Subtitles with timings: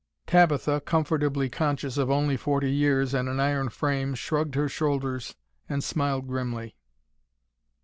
[0.25, 5.35] Tabitha, comfortably conscious of only forty years and an iron frame, shrugged her shoulders
[5.69, 6.75] and smiled grimly.